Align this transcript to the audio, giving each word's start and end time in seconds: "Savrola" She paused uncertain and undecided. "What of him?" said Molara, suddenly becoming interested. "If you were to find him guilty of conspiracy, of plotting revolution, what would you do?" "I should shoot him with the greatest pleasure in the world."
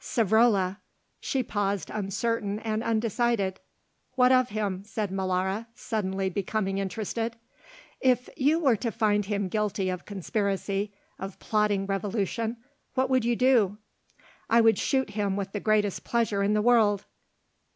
"Savrola" 0.03 0.77
She 1.19 1.43
paused 1.43 1.91
uncertain 1.91 2.57
and 2.61 2.81
undecided. 2.83 3.59
"What 4.15 4.31
of 4.31 4.49
him?" 4.49 4.81
said 4.83 5.11
Molara, 5.11 5.67
suddenly 5.75 6.27
becoming 6.27 6.79
interested. 6.79 7.35
"If 7.99 8.27
you 8.35 8.57
were 8.57 8.77
to 8.77 8.91
find 8.91 9.25
him 9.27 9.47
guilty 9.47 9.91
of 9.91 10.05
conspiracy, 10.05 10.91
of 11.19 11.37
plotting 11.37 11.85
revolution, 11.85 12.57
what 12.95 13.11
would 13.11 13.25
you 13.25 13.35
do?" 13.35 13.77
"I 14.49 14.59
should 14.63 14.79
shoot 14.79 15.09
him 15.11 15.35
with 15.35 15.51
the 15.51 15.59
greatest 15.59 16.03
pleasure 16.03 16.41
in 16.41 16.53
the 16.55 16.63
world." 16.63 17.05